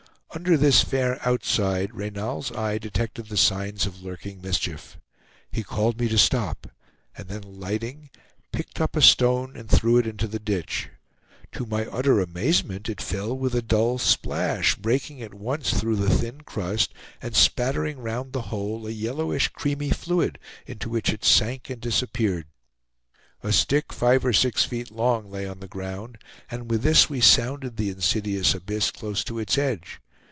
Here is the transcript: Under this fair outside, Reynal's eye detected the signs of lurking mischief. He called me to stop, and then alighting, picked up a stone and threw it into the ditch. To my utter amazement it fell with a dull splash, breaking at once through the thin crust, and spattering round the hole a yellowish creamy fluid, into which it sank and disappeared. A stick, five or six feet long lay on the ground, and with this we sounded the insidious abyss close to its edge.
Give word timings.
Under 0.33 0.55
this 0.55 0.81
fair 0.81 1.19
outside, 1.27 1.93
Reynal's 1.93 2.53
eye 2.53 2.77
detected 2.77 3.25
the 3.25 3.35
signs 3.35 3.85
of 3.85 4.01
lurking 4.01 4.41
mischief. 4.41 4.97
He 5.51 5.61
called 5.61 5.99
me 5.99 6.07
to 6.07 6.17
stop, 6.17 6.67
and 7.17 7.27
then 7.27 7.43
alighting, 7.43 8.09
picked 8.53 8.79
up 8.79 8.95
a 8.95 9.01
stone 9.01 9.57
and 9.57 9.69
threw 9.69 9.97
it 9.97 10.07
into 10.07 10.27
the 10.29 10.39
ditch. 10.39 10.87
To 11.51 11.65
my 11.65 11.85
utter 11.85 12.21
amazement 12.21 12.87
it 12.87 13.01
fell 13.01 13.37
with 13.37 13.53
a 13.53 13.61
dull 13.61 13.97
splash, 13.97 14.75
breaking 14.75 15.21
at 15.21 15.33
once 15.33 15.73
through 15.73 15.97
the 15.97 16.09
thin 16.09 16.41
crust, 16.45 16.93
and 17.21 17.35
spattering 17.35 17.99
round 17.99 18.31
the 18.31 18.43
hole 18.43 18.87
a 18.87 18.91
yellowish 18.91 19.49
creamy 19.49 19.89
fluid, 19.89 20.39
into 20.65 20.89
which 20.89 21.09
it 21.11 21.25
sank 21.25 21.69
and 21.69 21.81
disappeared. 21.81 22.45
A 23.43 23.51
stick, 23.51 23.91
five 23.91 24.23
or 24.23 24.31
six 24.33 24.63
feet 24.63 24.91
long 24.91 25.29
lay 25.29 25.45
on 25.45 25.59
the 25.59 25.67
ground, 25.67 26.19
and 26.49 26.71
with 26.71 26.83
this 26.83 27.09
we 27.09 27.19
sounded 27.19 27.75
the 27.75 27.89
insidious 27.89 28.55
abyss 28.55 28.91
close 28.91 29.25
to 29.25 29.37
its 29.37 29.57
edge. 29.57 29.99